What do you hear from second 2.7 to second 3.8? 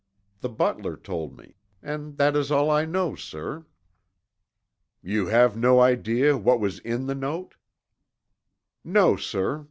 I know, sir."